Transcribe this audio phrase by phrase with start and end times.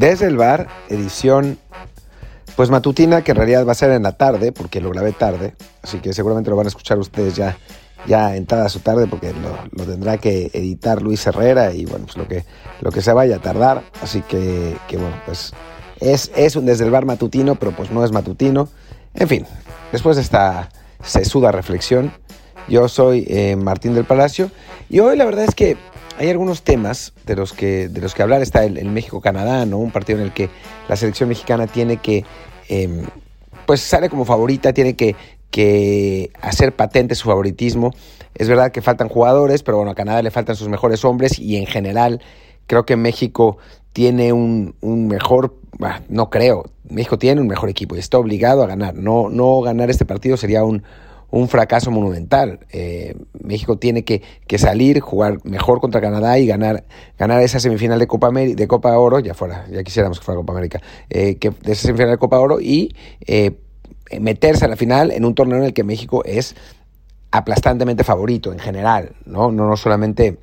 [0.00, 1.58] Desde el bar, edición
[2.56, 5.52] pues matutina, que en realidad va a ser en la tarde, porque lo grabé tarde,
[5.82, 7.58] así que seguramente lo van a escuchar ustedes ya,
[8.06, 12.26] ya entrada su tarde, porque lo, tendrá que editar Luis Herrera y bueno, pues lo
[12.26, 12.46] que,
[12.80, 15.52] lo que se vaya a tardar, así que, que bueno, pues
[16.00, 18.70] es, es un desde el bar matutino, pero pues no es matutino.
[19.12, 19.46] En fin,
[19.92, 20.70] después de esta
[21.04, 22.10] sesuda reflexión,
[22.70, 24.50] yo soy eh, Martín del Palacio
[24.88, 25.76] y hoy la verdad es que
[26.20, 28.42] hay algunos temas de los que, de los que hablar.
[28.42, 29.78] Está el, México-Canadá, ¿no?
[29.78, 30.50] Un partido en el que
[30.86, 32.26] la selección mexicana tiene que,
[32.68, 33.06] em,
[33.64, 35.16] pues sale como favorita, tiene que,
[35.50, 37.92] que hacer patente su favoritismo.
[38.34, 41.56] Es verdad que faltan jugadores, pero bueno, a Canadá le faltan sus mejores hombres y
[41.56, 42.20] en general
[42.66, 43.56] creo que México
[43.94, 45.56] tiene un, un mejor,
[46.10, 48.94] no creo, México tiene un mejor equipo y está obligado a ganar.
[48.94, 50.82] No, no ganar este partido sería un,
[51.30, 52.60] un fracaso monumental.
[52.72, 54.22] Eh, México tiene que,
[54.58, 56.84] salir, jugar mejor contra Canadá y ganar,
[57.18, 60.52] ganar esa semifinal de Copa, de Copa Oro, ya fuera, ya quisiéramos que fuera Copa
[60.52, 62.94] América, eh, que, de esa semifinal de Copa Oro y
[63.26, 63.52] eh,
[64.20, 66.56] meterse a la final en un torneo en el que México es
[67.30, 69.52] aplastantemente favorito en general, ¿no?
[69.52, 70.38] No, no solamente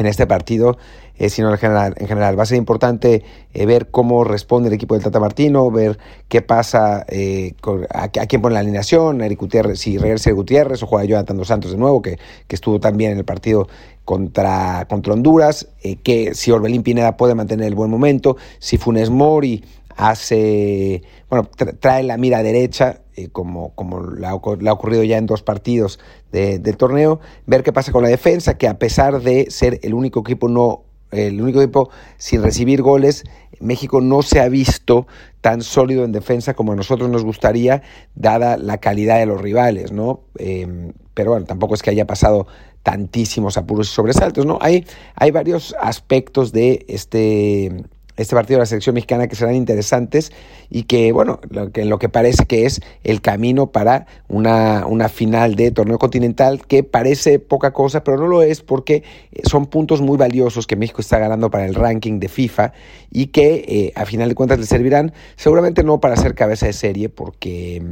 [0.00, 0.78] en este partido,
[1.18, 2.38] eh, sino en general, en general.
[2.38, 5.98] Va a ser importante eh, ver cómo responde el equipo del Tata Martino, ver
[6.28, 7.52] qué pasa, eh,
[7.90, 11.72] a, quién pone la alineación, Eric Gutiérrez, si regresa Gutiérrez o juega Jonathan Dos Santos
[11.72, 13.68] de nuevo, que, que estuvo también en el partido
[14.06, 15.68] contra, contra Honduras,
[16.02, 19.62] que si Orbelín Pineda puede mantener el buen momento, si Funes Mori
[19.96, 21.48] hace, bueno,
[21.80, 23.02] trae la mira derecha,
[23.32, 25.98] como, como le ha, ocurrido ya en dos partidos
[26.32, 30.20] del torneo, ver qué pasa con la defensa, que a pesar de ser el único
[30.20, 33.24] equipo no el único equipo sin recibir goles,
[33.58, 35.06] México no se ha visto
[35.40, 37.82] tan sólido en defensa como a nosotros nos gustaría,
[38.14, 40.20] dada la calidad de los rivales, ¿no?
[40.38, 42.46] Em, pero bueno, tampoco es que haya pasado
[42.82, 44.58] tantísimos apuros y sobresaltos, ¿no?
[44.60, 47.84] Hay, hay varios aspectos de este
[48.20, 50.32] este partido de la selección mexicana que serán interesantes
[50.68, 55.08] y que, bueno, lo que, lo que parece que es el camino para una, una
[55.08, 59.02] final de torneo continental que parece poca cosa, pero no lo es porque
[59.44, 62.72] son puntos muy valiosos que México está ganando para el ranking de FIFA
[63.10, 66.72] y que eh, a final de cuentas le servirán seguramente no para ser cabeza de
[66.72, 67.82] serie porque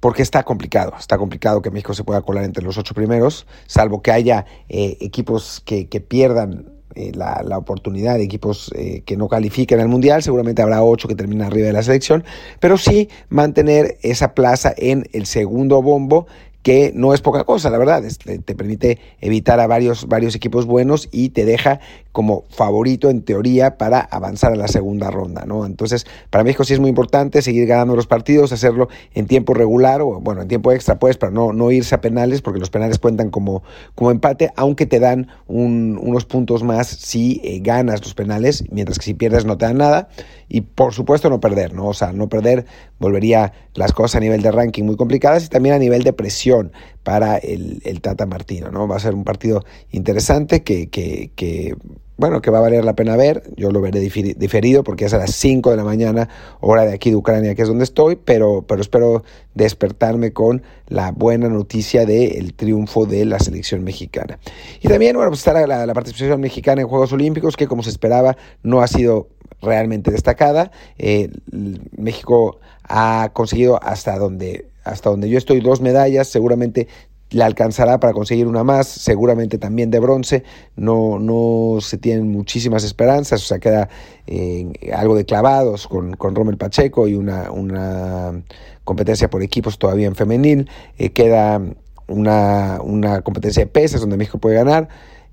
[0.00, 4.02] porque está complicado, está complicado que México se pueda colar entre los ocho primeros, salvo
[4.02, 9.16] que haya eh, equipos que, que pierdan eh, la, la, oportunidad de equipos eh, que
[9.16, 12.24] no califiquen al Mundial, seguramente habrá ocho que terminen arriba de la selección,
[12.60, 16.26] pero sí mantener esa plaza en el segundo bombo
[16.66, 18.02] que no es poca cosa, la verdad,
[18.44, 21.78] te permite evitar a varios, varios equipos buenos y te deja
[22.10, 25.64] como favorito en teoría para avanzar a la segunda ronda, ¿no?
[25.64, 30.00] Entonces, para México sí es muy importante seguir ganando los partidos, hacerlo en tiempo regular
[30.02, 32.98] o, bueno, en tiempo extra, pues, para no, no irse a penales, porque los penales
[32.98, 33.62] cuentan como,
[33.94, 39.04] como empate, aunque te dan unos puntos más si eh, ganas los penales, mientras que
[39.04, 40.08] si pierdes no te dan nada,
[40.48, 41.88] y por supuesto no perder, ¿no?
[41.88, 42.66] O sea, no perder
[42.98, 46.55] volvería las cosas a nivel de ranking muy complicadas y también a nivel de presión
[47.02, 48.88] para el, Tata Martino, ¿no?
[48.88, 51.76] Va a ser un partido interesante que, que,
[52.16, 53.42] bueno, que va a valer la pena ver.
[53.56, 56.28] Yo lo veré diferido porque es a las 5 de la mañana,
[56.60, 59.22] hora de aquí de Ucrania, que es donde estoy, pero, pero espero
[59.54, 64.38] despertarme con la buena noticia del triunfo de la selección mexicana.
[64.80, 67.90] Y también, bueno, pues está la, la, participación mexicana en Juegos Olímpicos, que como se
[67.90, 69.28] esperaba, no ha sido
[69.62, 70.70] realmente destacada.
[70.98, 71.30] Eh,
[71.96, 76.88] México ha conseguido hasta donde hasta donde yo estoy dos medallas, seguramente
[77.30, 80.44] le alcanzará para conseguir una más, seguramente también de bronce,
[80.76, 83.88] no, no se tienen muchísimas esperanzas, o sea, queda
[84.26, 88.42] eh, algo de clavados con, con Rommel Pacheco y una, una
[88.84, 91.60] competencia por equipos todavía en femenil, eh, queda
[92.06, 94.88] una, una competencia de pesas donde México puede ganar,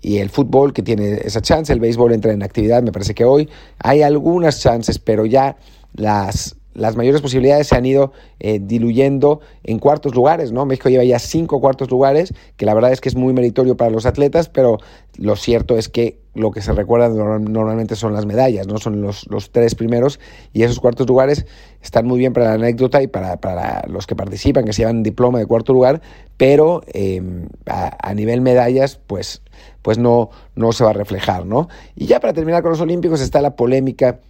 [0.00, 3.24] y el fútbol que tiene esa chance, el béisbol entra en actividad, me parece que
[3.24, 3.48] hoy.
[3.80, 5.56] Hay algunas chances, pero ya
[5.94, 10.64] las las mayores posibilidades se han ido eh, diluyendo en cuartos lugares, ¿no?
[10.64, 13.90] México lleva ya cinco cuartos lugares, que la verdad es que es muy meritorio para
[13.90, 14.78] los atletas, pero
[15.16, 19.26] lo cierto es que lo que se recuerda normalmente son las medallas, no son los,
[19.28, 20.20] los, tres primeros,
[20.52, 21.46] y esos cuartos lugares
[21.82, 25.02] están muy bien para la anécdota y para, para los que participan, que se llevan
[25.02, 26.00] diploma de cuarto lugar,
[26.36, 29.42] pero em, a, nivel medallas, pues,
[29.82, 31.68] pues no, no se va a reflejar, ¿no?
[31.96, 34.20] Y ya para terminar con los Olímpicos está la polémica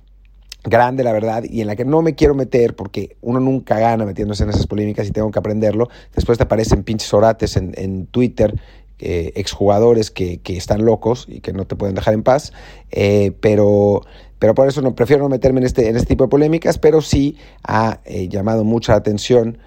[0.69, 4.05] grande, la verdad, y en la que no me quiero meter porque uno nunca gana
[4.05, 5.89] metiéndose en esas polémicas y tengo que aprenderlo.
[6.15, 8.55] Después te aparecen pinches orates en, en Twitter,
[9.01, 12.53] eh, exjugadores que, que, están locos y que no te pueden dejar en paz,
[12.91, 14.03] eh, pero,
[14.41, 17.01] pero por eso no prefiero no meterme en este, en este tipo de polémicas, pero
[17.01, 19.59] sí ha eh, llamado mucha atención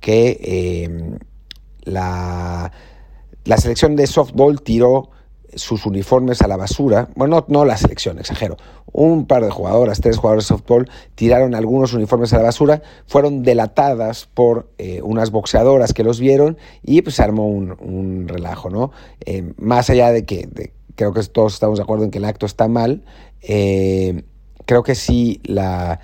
[0.00, 1.20] que
[1.84, 2.72] la,
[3.44, 5.10] la selección de softball tiró
[5.54, 7.08] sus uniformes a la basura.
[7.14, 8.56] Bueno, no, la selección, exagero.
[8.92, 13.42] Un par de jugadoras, tres jugadores de softball, tiraron algunos uniformes a la basura, fueron
[13.42, 18.92] delatadas por eh, unas boxeadoras que los vieron y pues armó un, relajo, ¿no?
[19.24, 22.46] Eh, más allá de que creo que todos estamos de acuerdo en que el acto
[22.46, 23.04] está mal,
[23.40, 24.24] eh,
[24.66, 26.00] creo que sí la...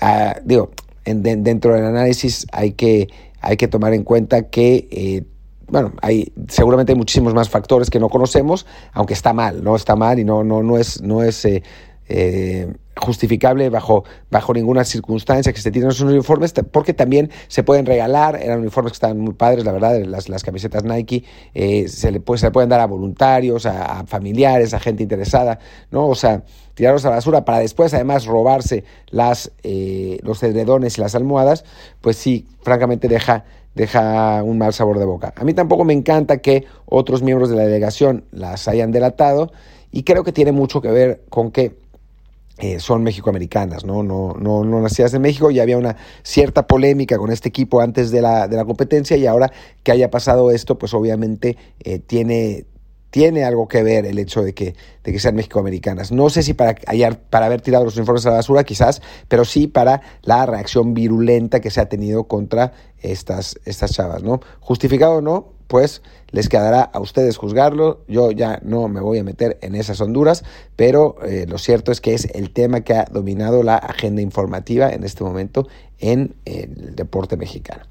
[0.00, 0.70] Ah, digo,
[1.04, 3.08] dentro del análisis hay que,
[3.40, 5.26] hay que tomar en cuenta que
[5.68, 9.96] bueno, hay seguramente hay muchísimos más factores que no conocemos, aunque está mal, no está
[9.96, 11.62] mal y no, no, no es, no es eh,
[12.08, 17.86] eh, justificable bajo, bajo ninguna circunstancia que se tiren esos uniformes, porque también se pueden
[17.86, 21.24] regalar, eran uniformes que estaban muy padres, la verdad, las, las camisetas Nike,
[21.54, 25.58] eh, se, le se pueden dar a voluntarios, a, familiares, a gente interesada,
[25.90, 26.06] ¿no?
[26.08, 26.44] O sea,
[26.74, 29.52] tirarlos a la basura para después además robarse las,
[30.22, 31.64] los edredones y las almohadas,
[32.00, 35.32] pues sí, francamente deja deja un mal sabor de boca.
[35.36, 39.50] A mí tampoco me encanta que otros miembros de la delegación las hayan delatado
[39.90, 41.81] y creo que tiene mucho que ver con que
[42.58, 44.02] eh, son mexicoamericanas, ¿no?
[44.02, 48.10] No, no, no nacidas en México y había una cierta polémica con este equipo antes
[48.10, 49.50] de la, de la competencia y ahora
[49.82, 52.66] que haya pasado esto, pues obviamente eh, tiene,
[53.10, 56.12] tiene algo que ver el hecho de que, de que sean mexicoamericanas.
[56.12, 56.74] No sé si para,
[57.30, 61.60] para haber tirado los informes a la basura, quizás, pero sí para la reacción virulenta
[61.60, 64.40] que se ha tenido contra estas, estas chavas, ¿no?
[64.60, 66.02] Justificado o no, pues
[66.32, 68.02] les quedará a ustedes juzgarlo.
[68.06, 70.44] Yo ya no me voy a meter en esas honduras,
[70.76, 74.90] pero eh, lo cierto es que es el tema que ha dominado la agenda informativa
[74.90, 75.66] en este momento
[75.98, 77.84] en el deporte mexicano.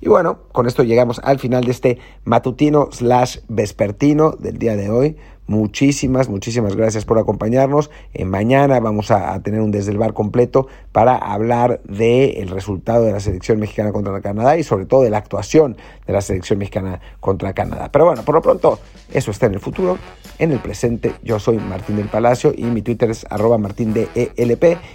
[0.00, 4.90] Y bueno, con esto llegamos al final de este matutino slash vespertino del día de
[4.90, 5.16] hoy.
[5.48, 7.90] Muchísimas, muchísimas gracias por acompañarnos.
[8.12, 13.12] Eh, mañana vamos a, tener un desde el bar completo para hablar del resultado de
[13.12, 17.00] la selección mexicana contra Canadá y sobre todo de la actuación de la selección mexicana
[17.20, 17.90] contra Canadá.
[17.90, 18.78] Pero bueno, por lo pronto,
[19.10, 19.96] eso está en el futuro.
[20.38, 24.10] En el presente, yo soy Martín del Palacio y mi Twitter es arroba martindelp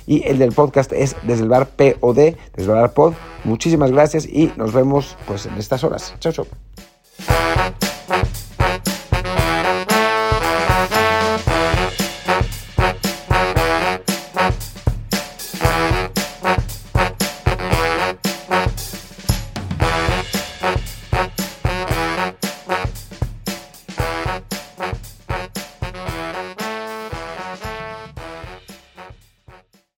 [0.06, 3.14] y el del podcast es desde el bar POD, desde el bar pod.
[3.44, 6.14] Muchísimas gracias y nos vemos pues en estas horas.
[6.20, 6.46] Chao, chao.